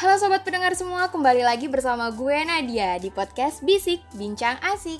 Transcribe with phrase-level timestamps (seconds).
[0.00, 4.96] Halo sobat pendengar semua, kembali lagi bersama gue Nadia di podcast Bisik Bincang Asik.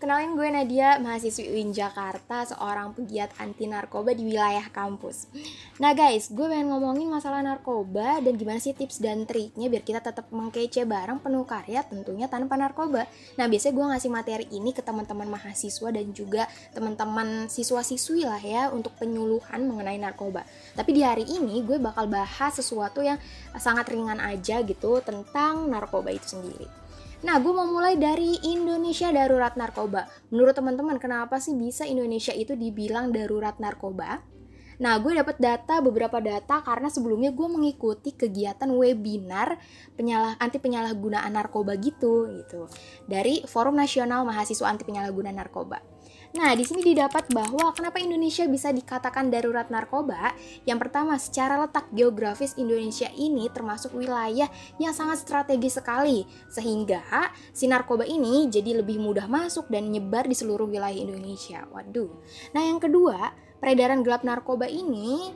[0.00, 5.28] Kenalin gue Nadia, mahasiswi UIN Jakarta, seorang pegiat anti narkoba di wilayah kampus.
[5.76, 10.00] Nah guys, gue pengen ngomongin masalah narkoba dan gimana sih tips dan triknya biar kita
[10.00, 13.04] tetap mengkece bareng penuh karya tentunya tanpa narkoba.
[13.36, 18.62] Nah biasanya gue ngasih materi ini ke teman-teman mahasiswa dan juga teman-teman siswa-siswi lah ya
[18.72, 20.48] untuk penyuluhan mengenai narkoba.
[20.72, 23.20] Tapi di hari ini gue bakal bahas sesuatu yang
[23.60, 26.83] sangat ringan aja gitu tentang narkoba itu sendiri.
[27.24, 30.04] Nah, gue mau mulai dari Indonesia Darurat Narkoba.
[30.28, 34.20] Menurut teman-teman, kenapa sih bisa Indonesia itu dibilang darurat narkoba?
[34.82, 39.60] Nah, gue dapat data beberapa data karena sebelumnya gue mengikuti kegiatan webinar
[39.94, 42.66] penyalah anti penyalahgunaan narkoba gitu gitu
[43.06, 45.94] dari Forum Nasional Mahasiswa Anti Penyalahgunaan Narkoba.
[46.34, 50.34] Nah, di sini didapat bahwa kenapa Indonesia bisa dikatakan darurat narkoba?
[50.66, 54.50] Yang pertama, secara letak geografis Indonesia ini termasuk wilayah
[54.82, 60.34] yang sangat strategis sekali, sehingga si narkoba ini jadi lebih mudah masuk dan nyebar di
[60.34, 61.70] seluruh wilayah Indonesia.
[61.70, 62.10] Waduh.
[62.50, 63.30] Nah, yang kedua,
[63.64, 65.32] peredaran gelap narkoba ini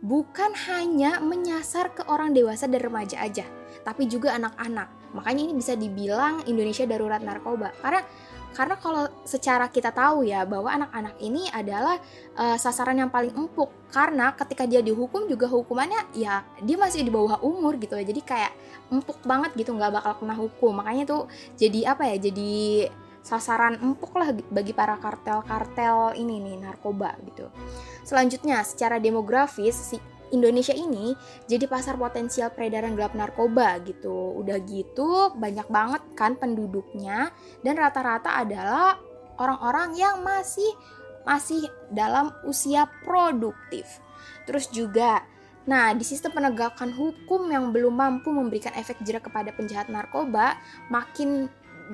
[0.00, 3.44] bukan hanya menyasar ke orang dewasa dan remaja aja,
[3.84, 4.88] tapi juga anak-anak.
[5.12, 7.76] Makanya ini bisa dibilang Indonesia darurat narkoba.
[7.84, 8.00] Karena
[8.56, 12.00] karena kalau secara kita tahu ya bahwa anak-anak ini adalah
[12.40, 17.12] uh, sasaran yang paling empuk karena ketika dia dihukum juga hukumannya ya dia masih di
[17.12, 18.04] bawah umur gitu ya.
[18.08, 18.52] Jadi kayak
[18.88, 20.72] empuk banget gitu nggak bakal kena hukum.
[20.80, 21.28] Makanya tuh
[21.60, 22.16] jadi apa ya?
[22.16, 22.88] Jadi
[23.22, 27.48] sasaran empuk lah bagi para kartel-kartel ini nih narkoba gitu.
[28.02, 29.96] Selanjutnya secara demografis si
[30.34, 31.14] Indonesia ini
[31.46, 34.34] jadi pasar potensial peredaran gelap narkoba gitu.
[34.42, 37.30] Udah gitu banyak banget kan penduduknya
[37.62, 38.98] dan rata-rata adalah
[39.38, 40.66] orang-orang yang masih
[41.22, 41.62] masih
[41.94, 43.86] dalam usia produktif.
[44.44, 45.22] Terus juga
[45.62, 50.58] Nah, di sistem penegakan hukum yang belum mampu memberikan efek jerak kepada penjahat narkoba,
[50.90, 51.46] makin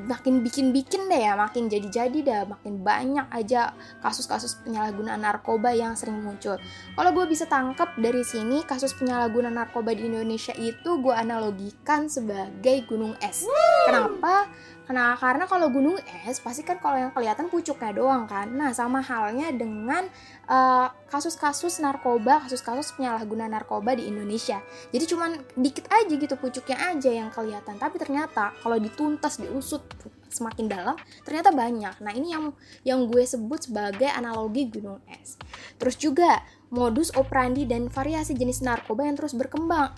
[0.07, 6.23] makin bikin-bikin deh ya, makin jadi-jadi dah, makin banyak aja kasus-kasus penyalahgunaan narkoba yang sering
[6.23, 6.61] muncul.
[6.95, 12.87] Kalau gue bisa tangkap dari sini, kasus penyalahgunaan narkoba di Indonesia itu gue analogikan sebagai
[12.87, 13.49] gunung es.
[13.89, 14.47] Kenapa?
[14.89, 18.49] Karena karena kalau gunung es pasti kan kalau yang kelihatan pucuknya doang kan.
[18.49, 20.09] Nah, sama halnya dengan
[20.49, 24.61] eh, kasus-kasus narkoba, kasus-kasus penyalahgunaan narkoba di Indonesia.
[24.91, 27.77] Jadi cuman dikit aja gitu pucuknya aja yang kelihatan.
[27.77, 29.85] Tapi ternyata kalau dituntas, diusut
[30.29, 32.05] semakin dalam, ternyata banyak.
[32.05, 32.53] Nah, ini yang
[32.85, 35.41] yang gue sebut sebagai analogi gunung es.
[35.81, 39.97] Terus juga modus operandi dan variasi jenis narkoba yang terus berkembang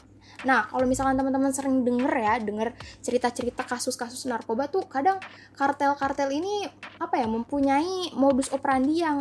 [0.49, 2.73] Nah, kalau misalkan teman-teman sering denger ya, denger
[3.05, 5.21] cerita-cerita kasus-kasus narkoba tuh kadang
[5.53, 6.65] kartel-kartel ini
[6.97, 9.21] apa ya mempunyai modus operandi yang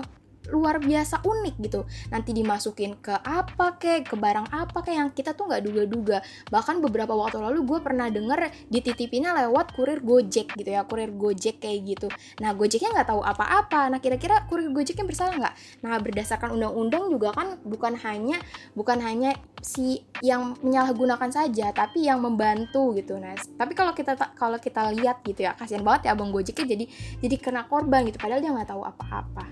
[0.52, 1.86] luar biasa unik gitu.
[2.14, 6.18] Nanti dimasukin ke apa kek ke barang apa kek yang kita tuh nggak duga-duga.
[6.50, 11.62] Bahkan beberapa waktu lalu gue pernah denger dititipinnya lewat kurir gojek gitu ya kurir gojek
[11.62, 12.08] kayak gitu.
[12.42, 13.90] Nah gojeknya nggak tahu apa-apa.
[13.94, 15.56] Nah kira-kira kurir gojeknya bersalah nggak?
[15.86, 18.38] Nah berdasarkan undang-undang juga kan bukan hanya
[18.74, 24.56] bukan hanya si yang menyalahgunakan saja tapi yang membantu gitu nah tapi kalau kita kalau
[24.56, 26.86] kita lihat gitu ya kasihan banget ya abang gojeknya jadi
[27.24, 29.46] jadi kena korban gitu padahal dia nggak tahu apa-apa.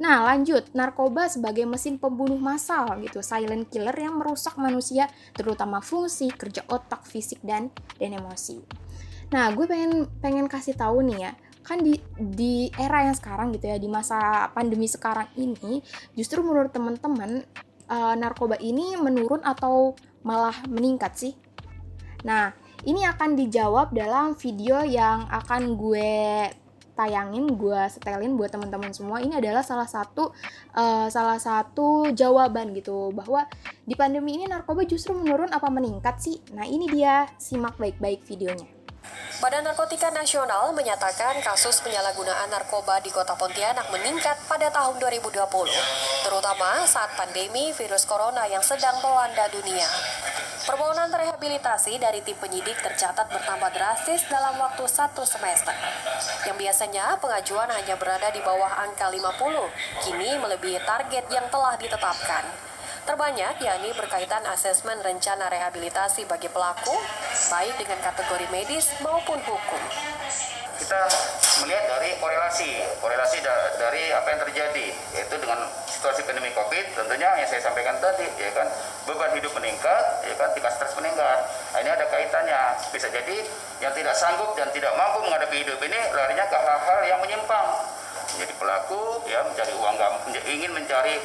[0.00, 0.66] Nah lanjut.
[0.74, 7.06] Narkoba sebagai mesin pembunuh massal gitu, silent killer yang merusak manusia, terutama fungsi, kerja otak,
[7.06, 7.70] fisik dan
[8.00, 8.58] dan emosi.
[9.30, 11.32] Nah, gue pengen pengen kasih tahu nih ya,
[11.64, 15.80] kan di di era yang sekarang gitu ya, di masa pandemi sekarang ini,
[16.14, 17.46] justru menurut teman-teman
[17.88, 21.34] uh, narkoba ini menurun atau malah meningkat sih?
[22.24, 22.56] Nah,
[22.88, 26.48] ini akan dijawab dalam video yang akan gue
[26.94, 29.18] tayangin gue setelin buat teman-teman semua.
[29.20, 30.30] Ini adalah salah satu
[30.78, 33.44] uh, salah satu jawaban gitu bahwa
[33.84, 36.38] di pandemi ini narkoba justru menurun apa meningkat sih?
[36.54, 37.26] Nah ini dia.
[37.36, 38.73] Simak baik-baik videonya
[39.44, 45.36] Badan Narkotika Nasional menyatakan kasus penyalahgunaan narkoba di Kota Pontianak meningkat pada tahun 2020,
[46.24, 49.84] terutama saat pandemi virus corona yang sedang melanda dunia.
[50.64, 55.76] Permohonan rehabilitasi dari tim penyidik tercatat bertambah drastis dalam waktu satu semester.
[56.48, 59.28] Yang biasanya pengajuan hanya berada di bawah angka 50,
[60.08, 62.73] kini melebihi target yang telah ditetapkan.
[63.04, 66.96] Terbanyak yakni berkaitan asesmen rencana rehabilitasi bagi pelaku,
[67.52, 69.82] baik dengan kategori medis maupun hukum.
[70.80, 71.04] Kita
[71.60, 74.86] melihat dari korelasi korelasi da dari apa yang terjadi
[75.20, 78.72] yaitu dengan situasi pandemi covid tentunya yang saya sampaikan tadi ya kan
[79.04, 81.44] beban hidup meningkat ya kan tingkat stres meningkat.
[81.76, 82.88] Nah, ini ada kaitannya.
[82.88, 83.36] Bisa jadi
[83.84, 87.68] yang tidak sanggup dan tidak mampu menghadapi hidup ini larinya ke hal-hal yang menyimpang.
[88.32, 89.94] Menjadi pelaku ya mencari uang
[90.48, 91.20] ingin mencari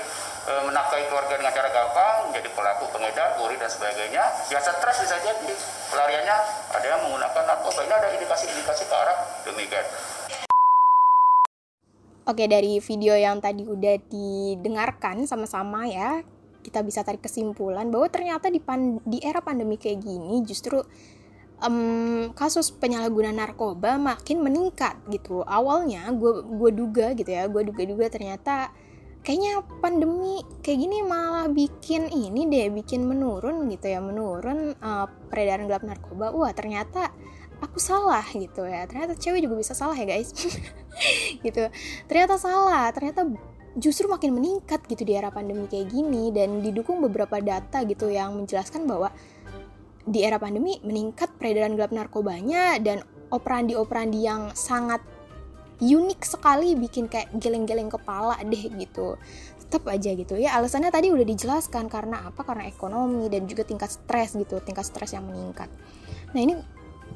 [0.48, 4.24] e, menafkahi keluarga dengan cara gampang, jadi pelaku pengedar, kuri dan sebagainya.
[4.48, 5.52] Ya stres bisa jadi
[5.90, 6.36] pelariannya
[6.72, 7.80] ada yang menggunakan narkoba.
[7.84, 9.86] Ini ada indikasi-indikasi ke arah demikian.
[12.30, 16.22] Oke, dari video yang tadi udah didengarkan sama-sama ya,
[16.62, 20.78] kita bisa tarik kesimpulan bahwa ternyata di, pan di era pandemi kayak gini justru
[21.64, 25.42] um, kasus penyalahgunaan narkoba makin meningkat gitu.
[25.42, 28.70] Awalnya gue gue duga gitu ya, gue duga-duga ternyata
[29.22, 35.70] kayaknya pandemi kayak gini malah bikin ini deh, bikin menurun gitu ya, menurun uh, peredaran
[35.70, 36.32] gelap narkoba.
[36.34, 37.12] Wah ternyata
[37.60, 38.88] aku salah gitu ya.
[38.88, 40.32] Ternyata cewek juga bisa salah ya guys.
[41.46, 41.70] gitu
[42.10, 43.28] ternyata salah ternyata
[43.78, 48.36] justru makin meningkat gitu di era pandemi kayak gini dan didukung beberapa data gitu yang
[48.36, 49.14] menjelaskan bahwa
[50.10, 55.06] di era pandemi meningkat peredaran gelap narkobanya dan operandi-operandi yang sangat
[55.80, 59.16] unik sekali bikin kayak geleng-geleng kepala deh gitu.
[59.64, 60.36] Tetap aja gitu.
[60.36, 62.44] Ya alasannya tadi udah dijelaskan karena apa?
[62.44, 65.72] Karena ekonomi dan juga tingkat stres gitu tingkat stres yang meningkat.
[66.36, 66.54] Nah ini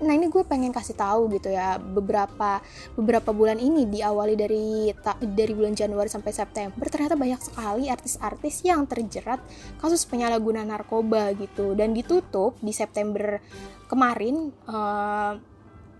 [0.02, 2.58] nah ini gue pengen kasih tahu gitu ya beberapa
[2.98, 4.90] beberapa bulan ini diawali dari
[5.22, 9.38] dari bulan Januari sampai September ternyata banyak sekali artis-artis yang terjerat
[9.78, 11.78] kasus penyalahgunaan narkoba gitu.
[11.78, 13.38] Dan ditutup di September
[13.86, 15.38] kemarin uh,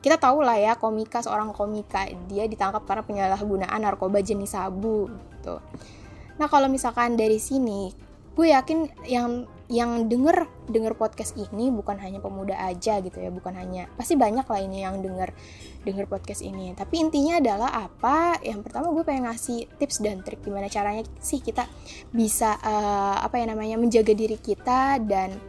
[0.04, 5.64] kita tahu lah ya komika seorang komika dia ditangkap karena penyalahgunaan narkoba jenis sabu gitu.
[6.36, 7.96] Nah kalau misalkan dari sini
[8.34, 13.56] gue yakin yang yang denger denger podcast ini bukan hanya pemuda aja gitu ya bukan
[13.56, 15.32] hanya pasti banyak lah ini yang denger
[15.88, 16.76] denger podcast ini.
[16.76, 18.44] Tapi intinya adalah apa?
[18.44, 21.64] Yang pertama gue pengen ngasih tips dan trik gimana caranya sih kita
[22.12, 25.40] bisa uh, apa ya namanya menjaga diri kita dan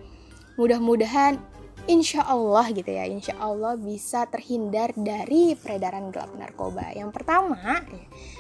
[0.55, 1.43] mudah-mudahan
[1.85, 6.93] insya Allah gitu ya insya Allah bisa terhindar dari peredaran gelap narkoba.
[6.97, 7.85] Yang pertama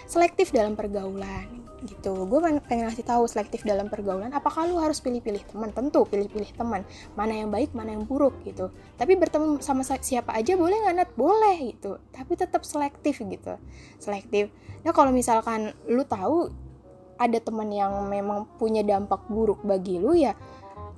[0.09, 2.25] selektif dalam pergaulan gitu.
[2.25, 5.71] Gue pengen ngasih tahu selektif dalam pergaulan apakah lu harus pilih-pilih teman?
[5.77, 6.89] Tentu pilih-pilih teman.
[7.13, 8.73] Mana yang baik mana yang buruk gitu.
[8.97, 11.11] Tapi bertemu sama siapa aja boleh nggak nat?
[11.13, 12.01] Boleh gitu.
[12.17, 13.61] Tapi tetap selektif gitu.
[14.01, 14.49] Selektif.
[14.81, 16.49] Nah kalau misalkan lu tahu
[17.15, 20.35] ada teman yang memang punya dampak buruk bagi lu ya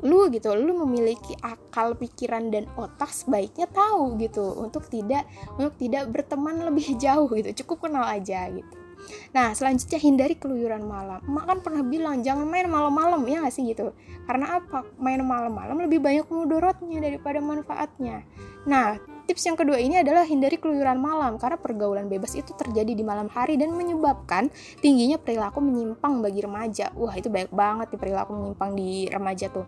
[0.05, 5.25] lu gitu lu memiliki akal pikiran dan otak sebaiknya tahu gitu untuk tidak
[5.57, 8.87] untuk tidak berteman lebih jauh gitu cukup kenal aja gitu
[9.31, 11.23] Nah, selanjutnya hindari keluyuran malam.
[11.23, 13.95] Mak kan pernah bilang jangan main malam-malam ya gak sih gitu.
[14.27, 14.83] Karena apa?
[14.99, 18.27] Main malam-malam lebih banyak mudorotnya daripada manfaatnya.
[18.67, 23.03] Nah, tips yang kedua ini adalah hindari keluyuran malam karena pergaulan bebas itu terjadi di
[23.03, 26.95] malam hari dan menyebabkan tingginya perilaku menyimpang bagi remaja.
[26.95, 29.67] Wah, itu banyak banget di perilaku menyimpang di remaja tuh.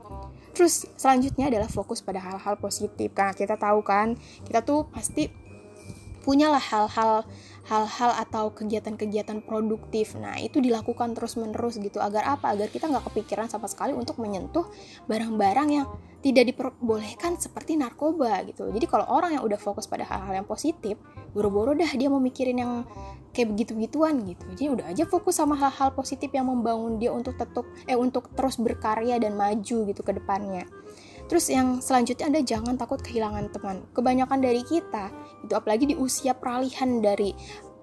[0.55, 5.48] Terus selanjutnya adalah fokus pada hal-hal positif karena kita tahu kan kita tuh pasti
[6.29, 7.25] punyalah hal-hal
[7.73, 10.13] hal-hal atau kegiatan-kegiatan produktif.
[10.21, 12.53] Nah, itu dilakukan terus-menerus gitu agar apa?
[12.53, 14.69] Agar kita nggak kepikiran sama sekali untuk menyentuh
[15.09, 15.89] barang-barang yang
[16.21, 18.69] tidak diperbolehkan seperti narkoba gitu.
[18.69, 21.01] Jadi kalau orang yang udah fokus pada hal-hal yang positif,
[21.33, 22.73] buru-buru dah dia mau mikirin yang
[23.33, 24.45] kayak begitu-gituan gitu.
[24.53, 28.61] Jadi udah aja fokus sama hal-hal positif yang membangun dia untuk tetap eh untuk terus
[28.61, 30.69] berkarya dan maju gitu ke depannya.
[31.29, 33.85] Terus yang selanjutnya ada jangan takut kehilangan teman.
[33.93, 35.13] Kebanyakan dari kita
[35.45, 37.37] itu apalagi di usia peralihan dari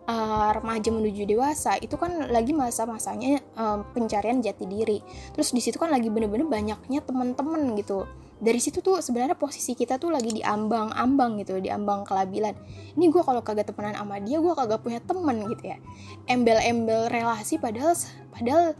[0.09, 4.99] uh, remaja menuju dewasa itu kan lagi masa-masanya uh, pencarian jati diri.
[5.33, 8.09] Terus di situ kan lagi bener-bener banyaknya teman-teman gitu.
[8.35, 12.51] Dari situ tuh sebenarnya posisi kita tuh lagi di ambang-ambang gitu, di ambang kelabilan.
[12.99, 15.79] Ini gue kalau kagak temenan sama dia, gue kagak punya temen gitu ya.
[16.27, 17.95] Embel-embel relasi padahal
[18.35, 18.75] padahal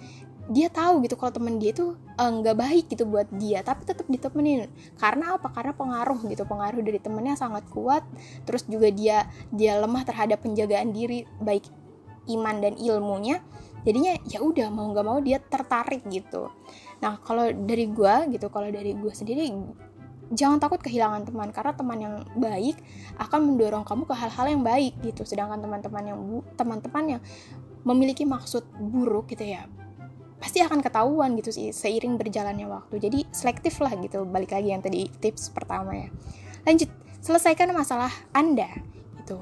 [0.46, 3.82] dia tahu gitu kalau temen dia tuh eh, nggak uh, baik gitu buat dia tapi
[3.82, 4.70] tetap ditemenin.
[5.02, 5.50] Karena apa?
[5.50, 8.06] Karena pengaruh gitu pengaruh dari temennya sangat kuat.
[8.46, 11.66] Terus juga dia dia lemah terhadap penjagaan diri baik
[12.30, 13.42] iman dan ilmunya.
[13.86, 16.54] Jadinya ya udah mau nggak mau dia tertarik gitu.
[17.02, 19.50] Nah kalau dari gue gitu kalau dari gue sendiri
[20.30, 21.50] jangan takut kehilangan teman.
[21.50, 22.78] Karena teman yang baik
[23.18, 25.26] akan mendorong kamu ke hal-hal yang baik gitu.
[25.26, 26.20] Sedangkan teman-teman yang
[26.54, 27.22] teman-teman yang
[27.82, 29.66] memiliki maksud buruk gitu ya
[30.38, 32.96] pasti akan ketahuan gitu sih seiring berjalannya waktu.
[33.00, 36.10] Jadi selektif lah gitu balik lagi yang tadi tips pertama ya.
[36.68, 36.90] Lanjut
[37.26, 38.70] selesaikan masalah anda
[39.18, 39.38] itu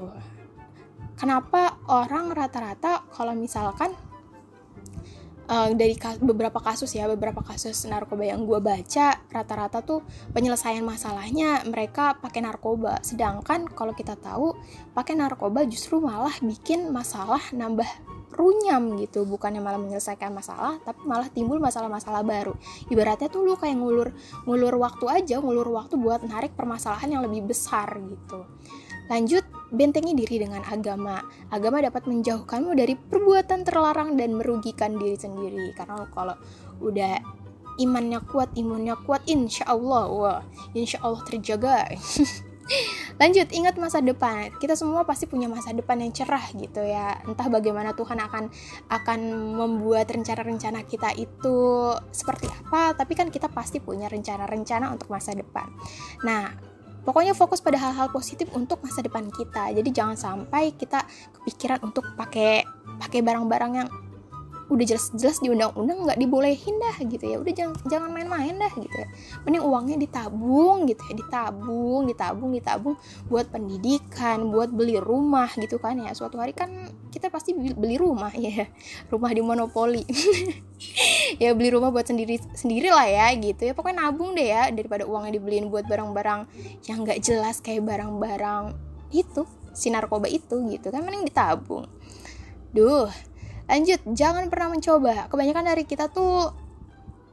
[1.20, 3.92] kenapa orang rata-rata kalau misalkan
[5.48, 10.00] uh, dari ka beberapa kasus ya beberapa kasus narkoba yang gue baca rata-rata tuh
[10.32, 13.00] penyelesaian masalahnya mereka pakai narkoba.
[13.04, 14.56] Sedangkan kalau kita tahu
[14.96, 17.88] pakai narkoba justru malah bikin masalah nambah
[18.34, 22.52] runyam gitu bukannya malah menyelesaikan masalah tapi malah timbul masalah-masalah baru
[22.90, 24.10] ibaratnya tuh lu kayak ngulur
[24.44, 28.42] ngulur waktu aja ngulur waktu buat narik permasalahan yang lebih besar gitu
[29.06, 31.18] lanjut bentengi diri dengan agama.
[31.50, 35.74] Agama dapat menjauhkanmu dari perbuatan terlarang dan merugikan diri sendiri.
[35.74, 36.38] Karena kalau
[36.78, 37.18] udah
[37.82, 40.40] imannya kuat, imunnya kuat, insya Allah, wah,
[40.78, 41.90] insya Allah terjaga.
[43.20, 44.50] Lanjut, ingat masa depan.
[44.58, 47.20] Kita semua pasti punya masa depan yang cerah gitu ya.
[47.28, 48.44] Entah bagaimana Tuhan akan
[48.90, 49.20] akan
[49.54, 51.56] membuat rencana-rencana kita itu
[52.10, 55.68] seperti apa, tapi kan kita pasti punya rencana-rencana untuk masa depan.
[56.26, 56.50] Nah,
[57.04, 59.70] pokoknya fokus pada hal-hal positif untuk masa depan kita.
[59.70, 61.04] Jadi jangan sampai kita
[61.40, 62.64] kepikiran untuk pakai
[62.98, 63.88] pakai barang-barang yang
[64.72, 67.36] udah jelas-jelas di undang-undang nggak dibolehin dah gitu ya.
[67.36, 69.08] Udah jangan jangan main-main dah gitu ya.
[69.44, 72.96] Mending uangnya ditabung gitu ya ditabung ditabung ditabung
[73.28, 76.10] buat pendidikan buat beli rumah gitu kan ya.
[76.16, 76.72] Suatu hari kan
[77.12, 78.68] kita pasti beli rumah ya.
[79.12, 80.04] Rumah di monopoli.
[81.40, 83.72] Ya beli rumah buat sendiri sendiri lah ya gitu ya.
[83.72, 86.46] Pokoknya nabung deh ya daripada uangnya dibeliin buat barang-barang
[86.86, 88.76] yang nggak jelas kayak barang-barang
[89.10, 91.02] itu si narkoba itu gitu kan.
[91.02, 91.88] Mending ditabung.
[92.70, 93.08] Duh
[93.64, 95.28] lanjut jangan pernah mencoba.
[95.32, 96.52] Kebanyakan dari kita tuh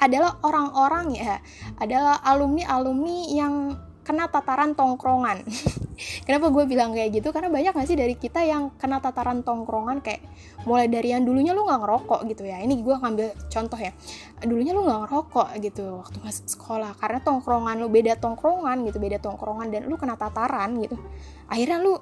[0.02, 1.38] adalah orang-orang ya.
[1.78, 3.54] Adalah alumni alumni yang
[4.02, 5.46] kena tataran tongkrongan.
[6.26, 7.30] Kenapa gue bilang kayak gitu?
[7.30, 10.02] Karena banyak gak sih dari kita yang kena tataran tongkrongan?
[10.02, 10.26] Kayak
[10.66, 12.58] mulai dari yang dulunya lu nggak ngerokok gitu ya.
[12.66, 13.94] Ini gue ngambil contoh ya.
[14.42, 16.98] Dulunya lu nggak ngerokok gitu waktu masih sekolah.
[16.98, 20.98] Karena tongkrongan lu beda tongkrongan gitu beda tongkrongan dan lu kena tataran gitu.
[21.46, 21.94] Akhirnya lu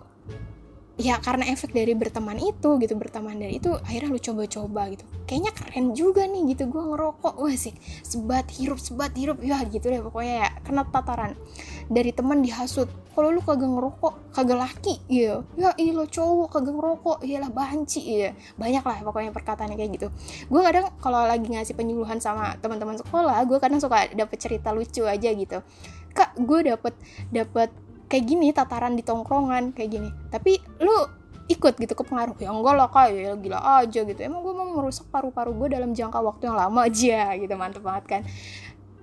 [0.99, 5.07] ya karena efek dari berteman itu gitu berteman dari itu akhirnya lu coba-coba gitu.
[5.23, 7.39] Kayaknya keren juga nih gitu gue ngerokok.
[7.39, 7.71] Wah sih
[8.03, 9.39] sebat hirup sebat hirup.
[9.39, 11.39] Ya gitu deh pokoknya ya kena tataran.
[11.87, 12.91] Dari teman dihasut.
[13.15, 15.39] Kalau lu kagak ngerokok kagak laki iya.
[15.55, 17.17] Ya iya lo cowok kagak ngerokok.
[17.23, 18.35] Iyalah banci iya.
[18.59, 20.07] Banyak lah pokoknya perkataannya kayak gitu.
[20.51, 25.07] Gue kadang kalau lagi ngasih penyuluhan sama teman-teman sekolah gue kadang suka dapet cerita lucu
[25.07, 25.63] aja gitu.
[26.11, 26.91] Kak gue dapet
[27.31, 27.71] dapet
[28.09, 30.09] kayak gini tataran di tongkrongan kayak gini.
[30.33, 34.19] Tapi lu ikut gitu ke pengaruh ya enggak lah kak ya gila aja gitu.
[34.21, 38.05] Emang gue mau merusak paru-paru gue dalam jangka waktu yang lama aja gitu mantep banget
[38.05, 38.21] kan.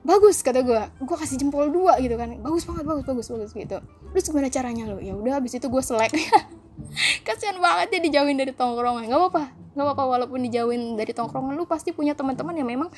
[0.06, 2.34] Bagus kata gue gue kasih jempol dua gitu kan.
[2.38, 3.78] Bagus banget bagus bagus bagus gitu.
[4.14, 6.14] Terus gimana caranya lo ya udah abis itu gue selek.
[7.26, 9.10] Kasian banget ya dijauhin dari tongkrongan.
[9.10, 9.44] Nggak apa-apa
[9.74, 10.04] nggak apa-apa.
[10.06, 12.88] Walaupun dijauhin dari tongkrongan lu pasti punya teman-teman yang memang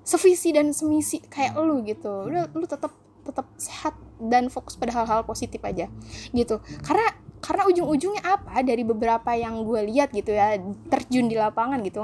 [0.00, 2.24] sevisi dan semisi kayak lu gitu.
[2.24, 5.88] Udah lu tetap tetap sehat dan fokus pada hal-hal positif aja
[6.30, 6.60] gitu.
[6.84, 7.08] Karena
[7.40, 8.60] karena ujung-ujungnya apa?
[8.64, 10.56] Dari beberapa yang gue lihat gitu ya
[10.88, 12.00] terjun di lapangan gitu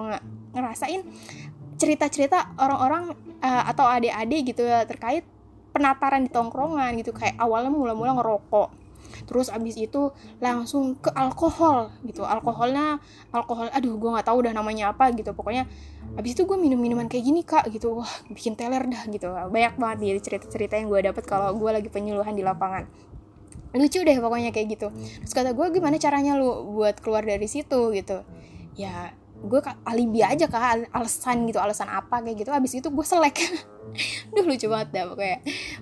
[0.53, 1.01] ngerasain
[1.81, 5.25] cerita-cerita orang-orang uh, atau adik-adik gitu ya terkait
[5.73, 7.13] penataran di tongkrongan gitu.
[7.17, 8.80] Kayak awalnya mula-mula ngerokok
[9.25, 12.23] terus abis itu langsung ke alkohol gitu.
[12.25, 13.01] Alkoholnya
[13.35, 15.33] alkohol aduh gue nggak tahu udah namanya apa gitu.
[15.33, 15.69] Pokoknya
[16.17, 18.01] abis itu gue minum minuman kayak gini kak gitu.
[18.01, 19.29] Wah bikin teler dah gitu.
[19.31, 22.89] Banyak banget nih cerita-cerita yang gue dapet kalau gue lagi penyuluhan di lapangan.
[23.71, 24.89] Lucu deh pokoknya kayak gitu.
[25.23, 27.95] Terus kata gue gimana caranya lu buat keluar dari situ?
[27.95, 28.27] gitu.
[28.75, 32.51] Ya gue alibi aja kak alasan gitu alasan apa kayak gitu.
[32.53, 33.37] Abis itu gue selek.
[34.35, 35.39] Duh lucu banget dah pokoknya.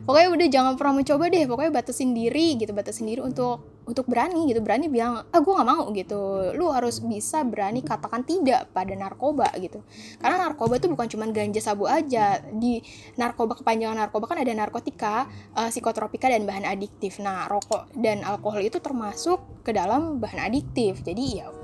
[0.07, 1.45] Pokoknya udah jangan pernah mencoba deh.
[1.45, 4.63] Pokoknya batasin diri gitu Batasin diri untuk untuk berani gitu.
[4.63, 6.55] Berani bilang Ah gue gak mau gitu.
[6.55, 9.83] Lu harus bisa berani katakan tidak pada narkoba gitu.
[10.23, 12.39] Karena narkoba itu bukan cuma ganja sabu aja.
[12.55, 12.79] Di
[13.19, 15.27] narkoba kepanjangan narkoba kan ada narkotika
[15.59, 17.19] uh, Psikotropika dan bahan adiktif.
[17.19, 21.03] Nah rokok dan alkohol itu termasuk ke dalam bahan adiktif.
[21.03, 21.58] Jadi ya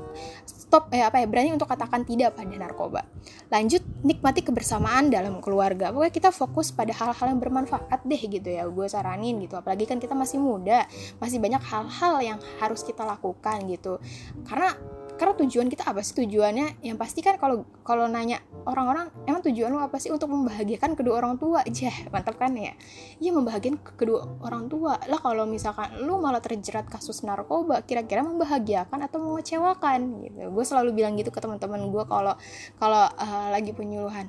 [0.45, 3.07] stop eh apa ya berani untuk katakan tidak pada narkoba.
[3.53, 5.95] Lanjut nikmati kebersamaan dalam keluarga.
[5.95, 8.67] Pokoknya kita fokus pada hal-hal yang bermanfaat deh gitu ya.
[8.67, 9.55] Gue saranin gitu.
[9.55, 10.83] Apalagi kan kita masih muda,
[11.23, 14.03] masih banyak hal-hal yang harus kita lakukan gitu.
[14.49, 14.75] Karena
[15.15, 16.19] karena tujuan kita apa sih?
[16.19, 20.11] Tujuannya yang pasti kan kalau kalau nanya orang-orang emang tujuan lu apa sih?
[20.11, 21.63] Untuk membahagiakan kedua orang tua.
[21.63, 22.75] Aja mantap kan ya?
[23.23, 24.99] Iya membahagiakan kedua orang tua.
[25.07, 30.27] Lah kalau misalkan lu malah terjerat kasus narkoba kira-kira membahagiakan atau mengecewakan?
[30.27, 30.41] Gitu.
[30.51, 32.35] Gue selalu bilang gitu ke teman-teman gue kalau
[32.83, 34.27] kalau uh, lagi penyuluhan.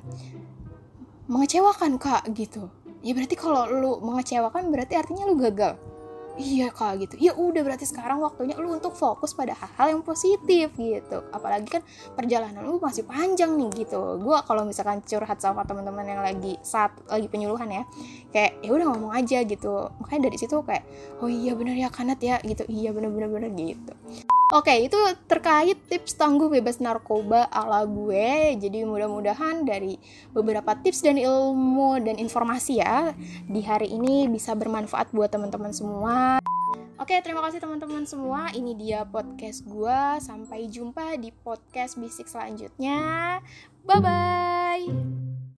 [1.26, 2.70] Mengecewakan kak gitu.
[3.02, 5.78] Ya berarti kalau lu mengecewakan berarti artinya lu gagal
[6.36, 7.14] iya kak gitu.
[7.18, 11.18] Ya udah berarti sekarang waktunya lu untuk fokus pada hal-hal yang positif gitu.
[11.32, 11.82] Apalagi kan
[12.14, 14.20] perjalanan lu masih panjang nih gitu.
[14.20, 17.82] Gue kalau misalkan curhat sama teman-teman yang lagi saat lagi penyuluhan ya
[18.30, 19.90] kayak ya udah ngomong aja gitu.
[20.00, 20.84] Makanya dari situ kayak
[21.24, 22.68] oh iya bener ya kanat ya gitu.
[22.68, 23.92] Iya bener bener bener gitu
[24.54, 24.94] Oke, itu
[25.26, 28.54] terkait tips tangguh bebas narkoba ala gue.
[28.54, 29.98] Jadi mudah-mudahan dari
[30.30, 33.10] beberapa tips dan ilmu dan informasi ya
[33.50, 36.38] di hari ini bisa bermanfaat buat teman-teman semua.
[36.96, 38.54] Oke, terima kasih teman-teman semua.
[38.54, 40.00] Ini dia podcast gue.
[40.22, 43.42] Sampai jumpa di podcast bisik selanjutnya.
[43.82, 45.35] Bye bye.